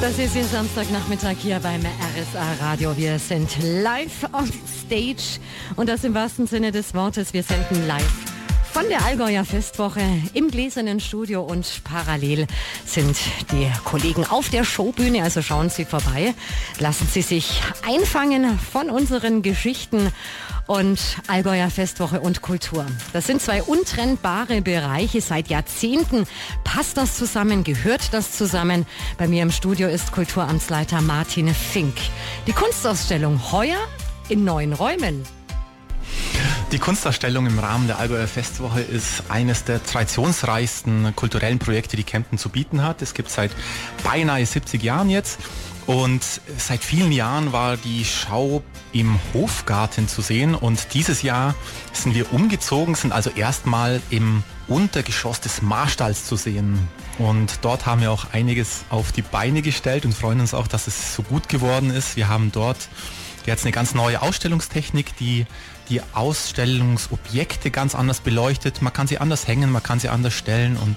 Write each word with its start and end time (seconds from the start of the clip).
Das 0.00 0.16
ist 0.16 0.36
Ihr 0.36 0.44
Samstagnachmittag 0.44 1.34
hier 1.38 1.58
beim 1.58 1.80
RSA 1.80 2.64
Radio. 2.64 2.96
Wir 2.96 3.18
sind 3.18 3.50
live 3.60 4.32
on 4.32 4.48
stage 4.84 5.40
und 5.74 5.88
das 5.88 6.04
im 6.04 6.14
wahrsten 6.14 6.46
Sinne 6.46 6.70
des 6.70 6.94
Wortes. 6.94 7.34
Wir 7.34 7.42
senden 7.42 7.84
live 7.88 8.27
von 8.72 8.88
der 8.88 9.04
Allgäuer 9.04 9.44
Festwoche 9.44 10.00
im 10.34 10.50
gläsernen 10.50 11.00
Studio 11.00 11.42
und 11.42 11.82
parallel 11.84 12.46
sind 12.84 13.16
die 13.52 13.70
Kollegen 13.84 14.24
auf 14.24 14.48
der 14.50 14.64
Showbühne. 14.64 15.22
Also 15.22 15.42
schauen 15.42 15.70
Sie 15.70 15.84
vorbei, 15.84 16.34
lassen 16.78 17.08
Sie 17.10 17.22
sich 17.22 17.60
einfangen 17.86 18.58
von 18.58 18.90
unseren 18.90 19.42
Geschichten 19.42 20.12
und 20.66 20.98
Allgäuer 21.26 21.70
Festwoche 21.70 22.20
und 22.20 22.42
Kultur. 22.42 22.86
Das 23.12 23.26
sind 23.26 23.40
zwei 23.40 23.62
untrennbare 23.62 24.60
Bereiche. 24.62 25.20
Seit 25.20 25.48
Jahrzehnten 25.48 26.26
passt 26.64 26.96
das 26.96 27.16
zusammen, 27.16 27.64
gehört 27.64 28.12
das 28.12 28.32
zusammen. 28.32 28.86
Bei 29.16 29.26
mir 29.26 29.42
im 29.42 29.50
Studio 29.50 29.88
ist 29.88 30.12
Kulturamtsleiter 30.12 31.00
Martin 31.00 31.54
Fink. 31.54 31.96
Die 32.46 32.52
Kunstausstellung 32.52 33.52
heuer 33.52 33.78
in 34.28 34.44
neuen 34.44 34.72
Räumen. 34.72 35.37
Die 36.70 36.78
Kunstausstellung 36.78 37.46
im 37.46 37.58
Rahmen 37.58 37.86
der 37.86 37.98
Allgäuer 37.98 38.26
Festwoche 38.26 38.82
ist 38.82 39.22
eines 39.30 39.64
der 39.64 39.82
traditionsreichsten 39.82 41.16
kulturellen 41.16 41.58
Projekte, 41.58 41.96
die 41.96 42.02
Kempten 42.02 42.36
zu 42.36 42.50
bieten 42.50 42.82
hat. 42.82 43.00
Es 43.00 43.14
gibt 43.14 43.30
seit 43.30 43.52
beinahe 44.04 44.44
70 44.44 44.82
Jahren 44.82 45.08
jetzt 45.08 45.38
und 45.86 46.22
seit 46.58 46.84
vielen 46.84 47.10
Jahren 47.10 47.54
war 47.54 47.78
die 47.78 48.04
Schau 48.04 48.62
im 48.92 49.18
Hofgarten 49.32 50.08
zu 50.08 50.20
sehen 50.20 50.54
und 50.54 50.92
dieses 50.92 51.22
Jahr 51.22 51.54
sind 51.94 52.14
wir 52.14 52.30
umgezogen, 52.34 52.94
sind 52.94 53.12
also 53.12 53.30
erstmal 53.30 54.02
im 54.10 54.42
Untergeschoss 54.66 55.40
des 55.40 55.62
Marstalls 55.62 56.26
zu 56.26 56.36
sehen. 56.36 56.86
Und 57.16 57.60
dort 57.62 57.86
haben 57.86 58.02
wir 58.02 58.12
auch 58.12 58.34
einiges 58.34 58.84
auf 58.90 59.10
die 59.10 59.22
Beine 59.22 59.62
gestellt 59.62 60.04
und 60.04 60.12
freuen 60.12 60.40
uns 60.40 60.52
auch, 60.52 60.66
dass 60.66 60.86
es 60.86 61.14
so 61.14 61.22
gut 61.22 61.48
geworden 61.48 61.88
ist. 61.88 62.16
Wir 62.16 62.28
haben 62.28 62.52
dort 62.52 62.90
jetzt 63.46 63.64
eine 63.64 63.72
ganz 63.72 63.94
neue 63.94 64.20
Ausstellungstechnik, 64.20 65.16
die 65.16 65.46
die 65.88 66.00
Ausstellungsobjekte 66.12 67.70
ganz 67.70 67.94
anders 67.94 68.20
beleuchtet. 68.20 68.82
Man 68.82 68.92
kann 68.92 69.06
sie 69.06 69.18
anders 69.18 69.46
hängen, 69.46 69.70
man 69.70 69.82
kann 69.82 70.00
sie 70.00 70.08
anders 70.08 70.34
stellen 70.34 70.76
und 70.76 70.96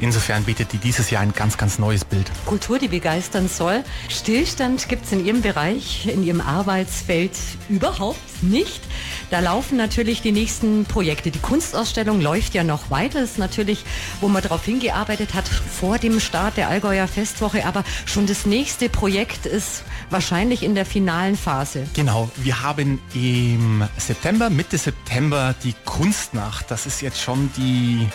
Insofern 0.00 0.44
bietet 0.44 0.72
die 0.72 0.78
dieses 0.78 1.10
Jahr 1.10 1.22
ein 1.22 1.32
ganz, 1.32 1.56
ganz 1.56 1.78
neues 1.78 2.04
Bild. 2.04 2.30
Kultur, 2.46 2.78
die 2.78 2.88
begeistern 2.88 3.48
soll. 3.48 3.84
Stillstand 4.08 4.88
gibt 4.88 5.06
es 5.06 5.12
in 5.12 5.24
Ihrem 5.24 5.42
Bereich, 5.42 6.06
in 6.06 6.24
Ihrem 6.24 6.40
Arbeitsfeld 6.40 7.32
überhaupt 7.68 8.42
nicht. 8.42 8.82
Da 9.30 9.40
laufen 9.40 9.76
natürlich 9.76 10.22
die 10.22 10.32
nächsten 10.32 10.84
Projekte. 10.84 11.30
Die 11.30 11.38
Kunstausstellung 11.38 12.20
läuft 12.20 12.54
ja 12.54 12.64
noch 12.64 12.90
weiter. 12.90 13.20
Das 13.20 13.32
ist 13.32 13.38
natürlich, 13.38 13.84
wo 14.20 14.28
man 14.28 14.42
darauf 14.42 14.64
hingearbeitet 14.64 15.34
hat 15.34 15.48
vor 15.48 15.98
dem 15.98 16.20
Start 16.20 16.56
der 16.56 16.68
Allgäuer 16.68 17.08
Festwoche. 17.08 17.64
Aber 17.66 17.84
schon 18.06 18.26
das 18.26 18.46
nächste 18.46 18.88
Projekt 18.88 19.46
ist 19.46 19.84
wahrscheinlich 20.10 20.62
in 20.62 20.74
der 20.74 20.86
finalen 20.86 21.36
Phase. 21.36 21.86
Genau. 21.94 22.30
Wir 22.36 22.62
haben 22.62 23.00
im 23.14 23.88
September, 23.96 24.50
Mitte 24.50 24.78
September 24.78 25.54
die 25.62 25.74
Kunstnacht. 25.84 26.70
Das 26.70 26.86
ist 26.86 27.00
jetzt 27.00 27.20
schon 27.20 27.50
die 27.56 28.06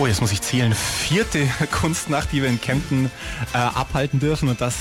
oh, 0.00 0.06
jetzt 0.06 0.22
muss 0.22 0.32
ich 0.32 0.40
zählen, 0.40 0.74
vierte 0.74 1.46
Kunstnacht, 1.70 2.32
die 2.32 2.40
wir 2.40 2.48
in 2.48 2.58
Kempten 2.58 3.10
äh, 3.52 3.58
abhalten 3.58 4.18
dürfen. 4.18 4.48
Und 4.48 4.60
das 4.60 4.76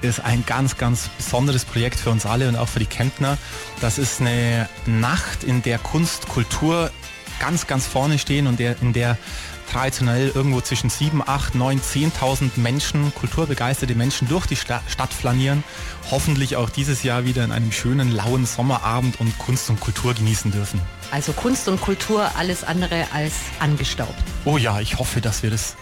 ist 0.00 0.20
ein 0.20 0.44
ganz, 0.46 0.78
ganz 0.78 1.08
besonderes 1.08 1.66
Projekt 1.66 2.00
für 2.00 2.08
uns 2.10 2.24
alle 2.24 2.48
und 2.48 2.56
auch 2.56 2.68
für 2.68 2.78
die 2.78 2.86
Kemptner. 2.86 3.36
Das 3.80 3.98
ist 3.98 4.20
eine 4.20 4.66
Nacht, 4.86 5.44
in 5.44 5.62
der 5.62 5.78
Kunst, 5.78 6.28
Kultur 6.28 6.90
ganz, 7.38 7.66
ganz 7.66 7.86
vorne 7.86 8.18
stehen 8.18 8.46
und 8.46 8.58
der, 8.58 8.80
in 8.80 8.94
der 8.94 9.18
traditionell 9.66 10.32
irgendwo 10.34 10.60
zwischen 10.60 10.90
7, 10.90 11.22
8, 11.26 11.54
9, 11.54 11.80
10.000 11.80 12.50
Menschen, 12.56 13.14
kulturbegeisterte 13.14 13.94
Menschen 13.94 14.28
durch 14.28 14.46
die 14.46 14.56
Stadt 14.56 15.12
flanieren. 15.12 15.64
Hoffentlich 16.10 16.56
auch 16.56 16.70
dieses 16.70 17.02
Jahr 17.02 17.24
wieder 17.24 17.44
in 17.44 17.52
einem 17.52 17.72
schönen, 17.72 18.12
lauen 18.12 18.46
Sommerabend 18.46 19.20
und 19.20 19.36
Kunst 19.38 19.68
und 19.70 19.80
Kultur 19.80 20.14
genießen 20.14 20.52
dürfen. 20.52 20.80
Also 21.10 21.32
Kunst 21.32 21.68
und 21.68 21.80
Kultur 21.80 22.30
alles 22.36 22.64
andere 22.64 23.06
als 23.12 23.34
angestaubt. 23.60 24.14
Oh 24.44 24.58
ja, 24.58 24.80
ich 24.80 24.98
hoffe, 24.98 25.20
dass 25.20 25.42
wir 25.42 25.50
das 25.50 25.76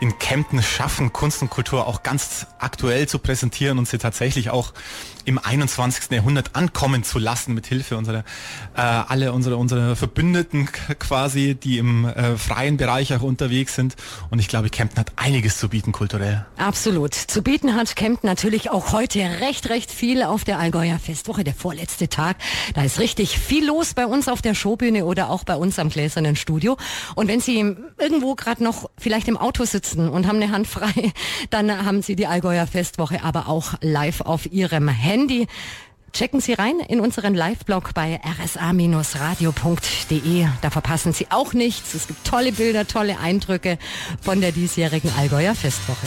in 0.00 0.18
Kempten 0.18 0.62
schaffen, 0.62 1.12
Kunst 1.12 1.42
und 1.42 1.50
Kultur 1.50 1.86
auch 1.86 2.02
ganz 2.02 2.46
aktuell 2.58 3.06
zu 3.08 3.18
präsentieren 3.18 3.78
und 3.78 3.88
sie 3.88 3.98
tatsächlich 3.98 4.50
auch 4.50 4.72
im 5.24 5.38
21. 5.38 6.10
Jahrhundert 6.10 6.54
ankommen 6.54 7.02
zu 7.02 7.18
lassen, 7.18 7.54
mit 7.54 7.66
Hilfe 7.66 7.96
unserer, 7.96 8.24
äh, 8.76 8.80
alle 8.80 9.32
unsere, 9.32 9.56
unsere 9.56 9.96
Verbündeten 9.96 10.66
quasi, 10.98 11.54
die 11.54 11.78
im 11.78 12.04
äh, 12.04 12.36
freien 12.36 12.76
Bereich 12.76 13.14
auch 13.14 13.22
unterwegs 13.26 13.74
sind. 13.74 13.96
Und 14.30 14.38
ich 14.38 14.48
glaube, 14.48 14.70
Kempten 14.70 14.98
hat 14.98 15.12
einiges 15.16 15.58
zu 15.58 15.68
bieten 15.68 15.92
kulturell. 15.92 16.44
Absolut. 16.56 17.14
Zu 17.14 17.42
bieten 17.42 17.74
hat 17.74 17.96
Kempten 17.96 18.28
natürlich 18.28 18.70
auch 18.70 18.92
heute 18.92 19.20
recht, 19.40 19.68
recht 19.68 19.90
viel 19.90 20.22
auf 20.22 20.44
der 20.44 20.58
Allgäuer 20.58 20.98
Festwoche, 20.98 21.44
der 21.44 21.54
vorletzte 21.54 22.08
Tag. 22.08 22.36
Da 22.74 22.82
ist 22.84 22.98
richtig 22.98 23.38
viel 23.38 23.66
los 23.66 23.94
bei 23.94 24.06
uns 24.06 24.28
auf 24.28 24.42
der 24.42 24.54
Showbühne 24.54 25.04
oder 25.04 25.30
auch 25.30 25.44
bei 25.44 25.56
uns 25.56 25.78
am 25.78 25.88
gläsernen 25.88 26.36
Studio. 26.36 26.76
Und 27.14 27.28
wenn 27.28 27.40
Sie 27.40 27.76
irgendwo 27.98 28.34
gerade 28.34 28.62
noch 28.62 28.90
vielleicht 28.98 29.28
im 29.28 29.36
Auto 29.36 29.64
sitzen 29.64 30.08
und 30.08 30.26
haben 30.26 30.40
eine 30.40 30.52
Hand 30.52 30.66
frei, 30.66 31.12
dann 31.50 31.84
haben 31.84 32.02
Sie 32.02 32.16
die 32.16 32.26
Allgäuer 32.26 32.66
Festwoche 32.66 33.22
aber 33.22 33.48
auch 33.48 33.74
live 33.80 34.20
auf 34.20 34.46
Ihrem 34.50 34.88
Handy. 34.88 35.46
Checken 36.14 36.40
Sie 36.40 36.52
rein 36.52 36.78
in 36.78 37.00
unseren 37.00 37.34
Live-Blog 37.34 37.92
bei 37.92 38.20
rsa-radio.de. 38.24 39.56
Da 40.62 40.70
verpassen 40.70 41.12
Sie 41.12 41.26
auch 41.30 41.52
nichts. 41.54 41.92
Es 41.92 42.06
gibt 42.06 42.24
tolle 42.24 42.52
Bilder, 42.52 42.86
tolle 42.86 43.18
Eindrücke 43.18 43.78
von 44.22 44.40
der 44.40 44.52
diesjährigen 44.52 45.10
Allgäuer 45.18 45.56
Festwoche. 45.56 46.06